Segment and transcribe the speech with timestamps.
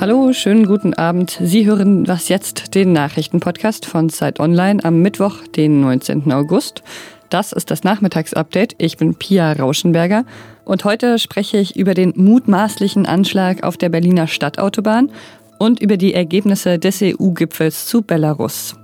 [0.00, 1.38] Hallo, schönen guten Abend.
[1.42, 6.30] Sie hören Was jetzt, den Nachrichtenpodcast von Zeit Online am Mittwoch, den 19.
[6.30, 6.84] August.
[7.30, 8.76] Das ist das Nachmittagsupdate.
[8.78, 10.24] Ich bin Pia Rauschenberger
[10.64, 15.10] und heute spreche ich über den mutmaßlichen Anschlag auf der Berliner Stadtautobahn
[15.58, 18.76] und über die Ergebnisse des EU-Gipfels zu Belarus.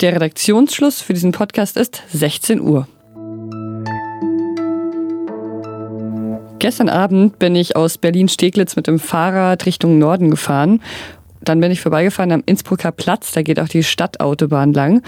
[0.00, 2.88] Der Redaktionsschluss für diesen Podcast ist 16 Uhr.
[6.58, 10.80] Gestern Abend bin ich aus Berlin-Steglitz mit dem Fahrrad Richtung Norden gefahren.
[11.42, 15.02] Dann bin ich vorbeigefahren am Innsbrucker Platz, da geht auch die Stadtautobahn lang.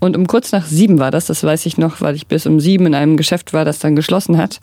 [0.00, 2.60] Und um kurz nach sieben war das, das weiß ich noch, weil ich bis um
[2.60, 4.60] sieben in einem Geschäft war, das dann geschlossen hat.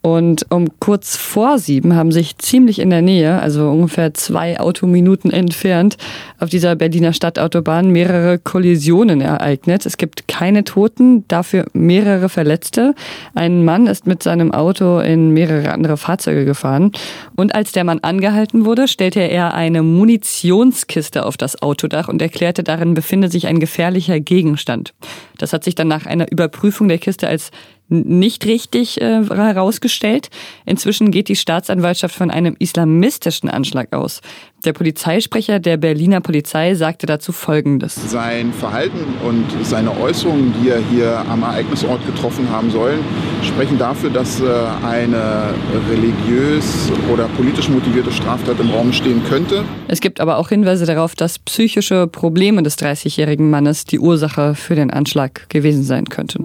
[0.00, 5.30] Und um kurz vor sieben haben sich ziemlich in der Nähe, also ungefähr zwei Autominuten
[5.32, 5.96] entfernt,
[6.38, 9.86] auf dieser Berliner Stadtautobahn mehrere Kollisionen ereignet.
[9.86, 12.94] Es gibt keine Toten, dafür mehrere Verletzte.
[13.34, 16.92] Ein Mann ist mit seinem Auto in mehrere andere Fahrzeuge gefahren.
[17.34, 22.62] Und als der Mann angehalten wurde, stellte er eine Munitionskiste auf das Autodach und erklärte,
[22.62, 24.94] darin befinde sich ein gefährlicher Gegenstand.
[25.38, 27.50] Das hat sich dann nach einer Überprüfung der Kiste als
[27.88, 30.28] nicht richtig äh, herausgestellt.
[30.66, 34.20] Inzwischen geht die Staatsanwaltschaft von einem islamistischen Anschlag aus.
[34.64, 37.94] Der Polizeisprecher der Berliner Polizei sagte dazu Folgendes.
[38.10, 42.98] Sein Verhalten und seine Äußerungen, die er hier am Ereignisort getroffen haben sollen,
[43.42, 44.46] sprechen dafür, dass äh,
[44.84, 45.54] eine
[45.88, 49.64] religiös oder politisch motivierte Straftat im Raum stehen könnte.
[49.86, 54.74] Es gibt aber auch Hinweise darauf, dass psychische Probleme des 30-jährigen Mannes die Ursache für
[54.74, 56.44] den Anschlag gewesen sein könnten.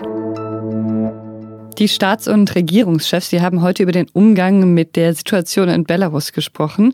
[1.80, 6.32] Die Staats- und Regierungschefs, die haben heute über den Umgang mit der Situation in Belarus
[6.32, 6.94] gesprochen.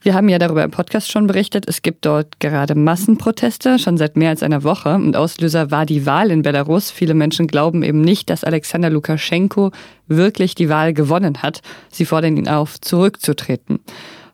[0.00, 1.68] Wir haben ja darüber im Podcast schon berichtet.
[1.68, 4.94] Es gibt dort gerade Massenproteste, schon seit mehr als einer Woche.
[4.94, 6.90] Und Auslöser war die Wahl in Belarus.
[6.90, 9.72] Viele Menschen glauben eben nicht, dass Alexander Lukaschenko
[10.06, 11.60] wirklich die Wahl gewonnen hat.
[11.90, 13.80] Sie fordern ihn auf, zurückzutreten.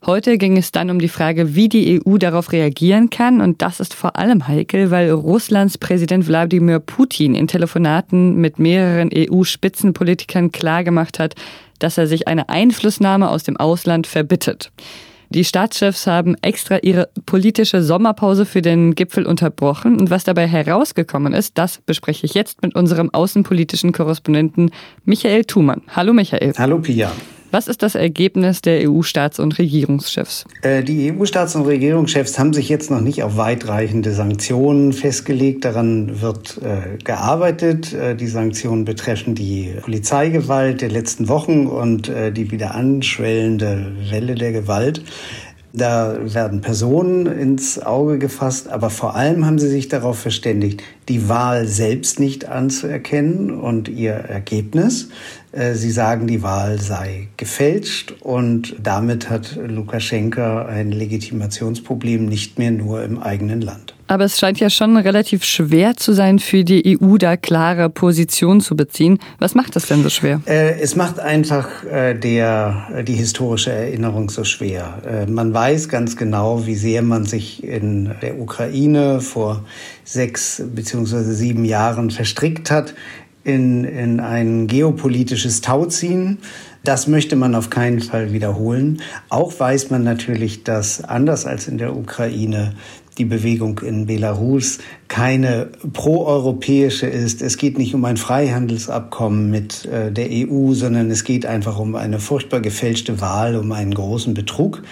[0.06, 3.42] Heute ging es dann um die Frage, wie die EU darauf reagieren kann.
[3.42, 9.10] Und das ist vor allem heikel, weil Russlands Präsident Wladimir Putin in Telefonaten mit mehreren
[9.14, 11.34] EU-Spitzenpolitikern klargemacht hat,
[11.80, 14.72] dass er sich eine Einflussnahme aus dem Ausland verbittet.
[15.28, 20.00] Die Staatschefs haben extra ihre politische Sommerpause für den Gipfel unterbrochen.
[20.00, 24.70] Und was dabei herausgekommen ist, das bespreche ich jetzt mit unserem außenpolitischen Korrespondenten
[25.04, 25.82] Michael Thumann.
[25.94, 26.54] Hallo Michael.
[26.56, 27.12] Hallo Pia.
[27.52, 30.44] Was ist das Ergebnis der EU-Staats- und Regierungschefs?
[30.62, 35.64] Äh, die EU-Staats- und Regierungschefs haben sich jetzt noch nicht auf weitreichende Sanktionen festgelegt.
[35.64, 37.92] Daran wird äh, gearbeitet.
[37.92, 44.52] Äh, die Sanktionen betreffen die Polizeigewalt der letzten Wochen und die wieder anschwellende Welle der
[44.52, 45.02] Gewalt.
[45.72, 51.28] Da werden Personen ins Auge gefasst, aber vor allem haben sie sich darauf verständigt, die
[51.28, 55.10] Wahl selbst nicht anzuerkennen und ihr Ergebnis.
[55.52, 62.72] Äh, sie sagen, die Wahl sei gefälscht und damit hat Lukaschenka ein Legitimationsproblem nicht mehr
[62.72, 63.94] nur im eigenen Land.
[64.10, 68.60] Aber es scheint ja schon relativ schwer zu sein für die EU, da klare Positionen
[68.60, 69.20] zu beziehen.
[69.38, 70.40] Was macht das denn so schwer?
[70.46, 74.98] Äh, es macht einfach äh, der, äh, die historische Erinnerung so schwer.
[75.06, 79.64] Äh, man weiß ganz genau, wie sehr man sich in der Ukraine vor
[80.02, 82.94] sechs beziehungsweise sieben Jahren verstrickt hat
[83.44, 86.38] in, in ein geopolitisches Tauziehen.
[86.82, 89.02] Das möchte man auf keinen Fall wiederholen.
[89.28, 92.74] Auch weiß man natürlich, dass anders als in der Ukraine
[93.18, 94.78] die Bewegung in Belarus
[95.08, 97.42] keine proeuropäische ist.
[97.42, 101.96] Es geht nicht um ein Freihandelsabkommen mit äh, der EU, sondern es geht einfach um
[101.96, 104.82] eine furchtbar gefälschte Wahl, um einen großen Betrug.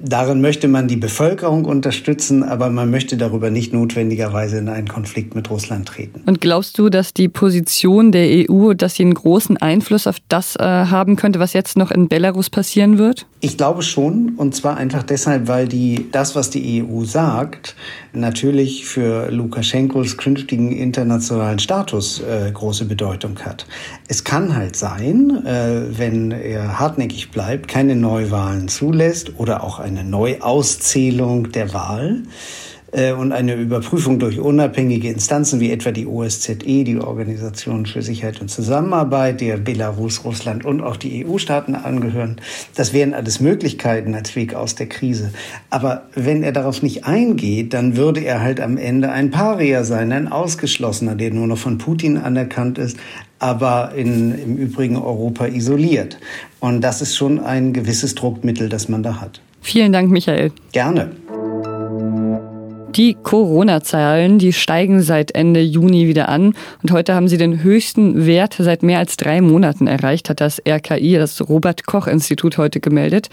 [0.00, 5.36] Darin möchte man die Bevölkerung unterstützen, aber man möchte darüber nicht notwendigerweise in einen Konflikt
[5.36, 6.22] mit Russland treten.
[6.26, 10.56] Und glaubst du, dass die Position der EU, dass sie einen großen Einfluss auf das
[10.56, 13.26] äh, haben könnte, was jetzt noch in Belarus passieren wird?
[13.40, 17.67] Ich glaube schon, und zwar einfach deshalb, weil die das, was die EU sagt,
[18.12, 23.66] natürlich für Lukaschenkos künftigen internationalen Status äh, große Bedeutung hat.
[24.08, 30.04] Es kann halt sein, äh, wenn er hartnäckig bleibt, keine Neuwahlen zulässt oder auch eine
[30.04, 32.22] Neuauszählung der Wahl,
[32.90, 38.48] und eine Überprüfung durch unabhängige Instanzen wie etwa die OSZE, die Organisation für Sicherheit und
[38.48, 42.36] Zusammenarbeit, der Belarus, Russland und auch die EU-Staaten angehören.
[42.76, 45.32] Das wären alles Möglichkeiten als Weg aus der Krise.
[45.68, 50.10] Aber wenn er darauf nicht eingeht, dann würde er halt am Ende ein Paria sein,
[50.10, 52.96] ein Ausgeschlossener, der nur noch von Putin anerkannt ist,
[53.38, 56.18] aber in, im Übrigen Europa isoliert.
[56.60, 59.42] Und das ist schon ein gewisses Druckmittel, das man da hat.
[59.60, 60.52] Vielen Dank, Michael.
[60.72, 61.10] Gerne.
[62.90, 68.26] Die Corona-Zahlen, die steigen seit Ende Juni wieder an und heute haben sie den höchsten
[68.26, 72.80] Wert seit mehr als drei Monaten erreicht, hat das RKI, das Robert Koch Institut, heute
[72.80, 73.28] gemeldet.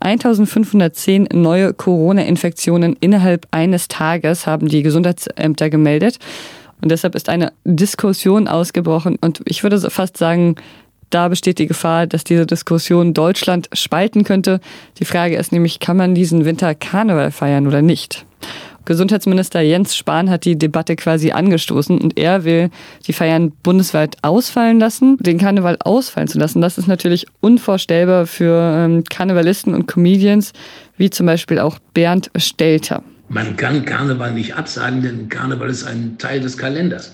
[0.00, 6.18] 1510 neue Corona-Infektionen innerhalb eines Tages haben die Gesundheitsämter gemeldet.
[6.82, 9.16] Und deshalb ist eine Diskussion ausgebrochen.
[9.20, 10.56] Und ich würde fast sagen,
[11.10, 14.60] da besteht die Gefahr, dass diese Diskussion Deutschland spalten könnte.
[14.98, 18.26] Die Frage ist nämlich, kann man diesen Winter Karneval feiern oder nicht?
[18.84, 22.70] Gesundheitsminister Jens Spahn hat die Debatte quasi angestoßen und er will
[23.06, 25.16] die Feiern bundesweit ausfallen lassen.
[25.18, 30.52] Den Karneval ausfallen zu lassen, das ist natürlich unvorstellbar für ähm, Karnevalisten und Comedians,
[30.96, 33.02] wie zum Beispiel auch Bernd Stelter.
[33.28, 37.12] Man kann Karneval nicht absagen, denn Karneval ist ein Teil des Kalenders.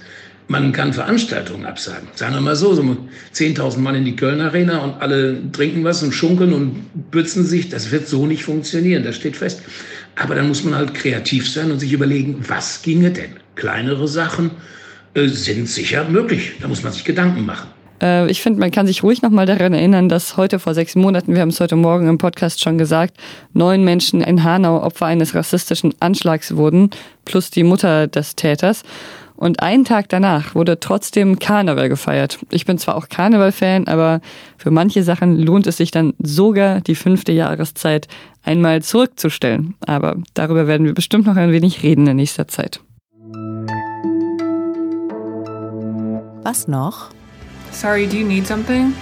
[0.48, 2.08] Man kann Veranstaltungen absagen.
[2.16, 6.02] Sagen wir mal so, so 10.000 Mann in die Köln Arena und alle trinken was
[6.02, 7.68] und schunkeln und bützen sich.
[7.68, 9.62] Das wird so nicht funktionieren, das steht fest.
[10.20, 13.36] Aber dann muss man halt kreativ sein und sich überlegen, was ginge denn?
[13.54, 14.50] Kleinere Sachen
[15.14, 16.52] äh, sind sicher möglich.
[16.60, 17.68] Da muss man sich Gedanken machen.
[18.02, 20.94] Äh, ich finde, man kann sich ruhig noch mal daran erinnern, dass heute vor sechs
[20.94, 23.16] Monaten, wir haben es heute Morgen im Podcast schon gesagt,
[23.54, 26.90] neun Menschen in Hanau Opfer eines rassistischen Anschlags wurden,
[27.24, 28.82] plus die Mutter des Täters.
[29.40, 32.38] Und einen Tag danach wurde trotzdem Karneval gefeiert.
[32.50, 34.20] Ich bin zwar auch Karneval-Fan, aber
[34.58, 38.06] für manche Sachen lohnt es sich dann sogar, die fünfte Jahreszeit
[38.42, 39.76] einmal zurückzustellen.
[39.86, 42.82] Aber darüber werden wir bestimmt noch ein wenig reden in nächster Zeit.
[46.42, 47.08] Was noch?
[47.72, 48.92] Sorry, do you need something?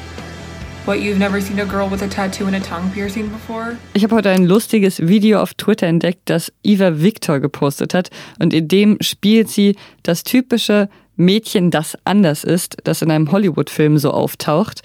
[0.88, 3.76] What, you've never seen a girl with a tattoo and a tongue piercing before?
[3.92, 8.08] Ich habe heute ein lustiges Video auf Twitter entdeckt, das Eva Victor gepostet hat.
[8.38, 13.98] Und in dem spielt sie das typische Mädchen, das anders ist, das in einem Hollywood-Film
[13.98, 14.80] so auftaucht.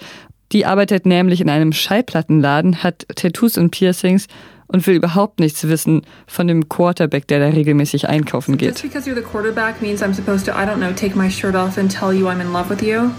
[0.52, 4.26] Die arbeitet nämlich in einem Schallplattenladen, hat Tattoos und Piercings
[4.66, 8.72] und will überhaupt nichts wissen von dem Quarterback, der da regelmäßig einkaufen geht.
[8.72, 11.54] Just because you're the quarterback means I'm supposed to, I don't know, take my shirt
[11.54, 13.10] off and tell you I'm in love with you?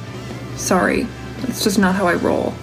[0.55, 1.07] Sorry,
[1.41, 2.53] that's just not how I roll.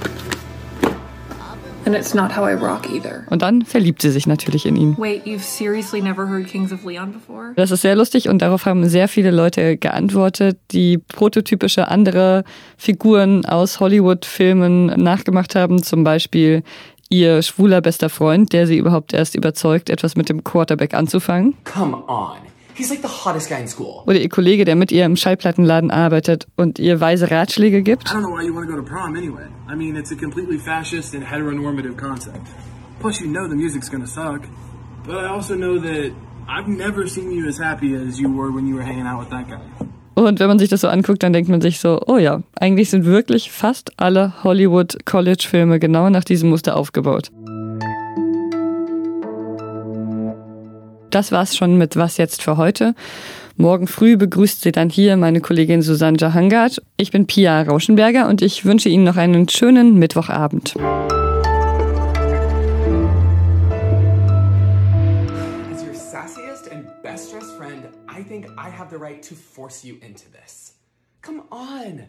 [1.85, 3.25] And it's not how I rock either.
[3.29, 4.97] Und dann verliebt sie sich natürlich in ihn.
[4.99, 7.55] Wait, you've seriously never heard Kings of Leon before?
[7.57, 12.45] Das ist sehr lustig und darauf haben sehr viele Leute geantwortet, die prototypische andere
[12.77, 15.83] Figuren aus Hollywood-Filmen nachgemacht haben.
[15.83, 16.63] Zum Beispiel
[17.09, 21.55] ihr schwuler bester Freund, der sie überhaupt erst überzeugt, etwas mit dem Quarterback anzufangen.
[21.65, 22.52] Come on.
[22.75, 24.03] He's like the hottest guy in school.
[24.07, 28.11] Oder ihr Kollege, der mit ihr im Schallplattenladen arbeitet und ihr weise Ratschläge gibt.
[28.11, 29.47] I don't know why you want to go to prom anyway.
[29.71, 32.49] I mean, it's a completely fascist and heteronormative concept.
[33.01, 34.43] Plus, you know the music's gonna suck.
[35.05, 36.13] But I also know that
[36.49, 39.31] I've never seen you as happy as you were when you were hanging out with
[39.31, 39.61] that guy.
[40.15, 42.91] Und wenn man sich das so anguckt, dann denkt man sich so, oh ja, eigentlich
[42.91, 47.31] sind wirklich fast alle Hollywood-College-Filme genau nach diesem Muster aufgebaut.
[51.12, 52.94] Das war's schon mit Was jetzt für heute.
[53.59, 56.81] Morgen früh begrüßt sie dann hier meine Kollegin Susanne Jahangard.
[56.97, 60.75] Ich bin Pia Rauschenberger und ich wünsche Ihnen noch einen schönen Mittwochabend.
[65.70, 69.85] As your sassiest and best dressed friend, I think I have the right to force
[69.85, 70.76] you into this.
[71.20, 72.08] Come on.